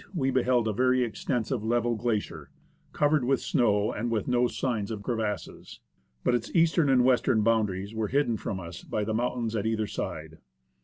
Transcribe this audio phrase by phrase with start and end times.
[0.17, 2.49] ELIAS beheld a very extensive level glacier,
[2.91, 5.79] covered with snow, and with no si^ns of crevasses',
[6.23, 9.85] but its eastern and western boundaries were hidden from us by the mountains at either
[9.85, 10.39] side.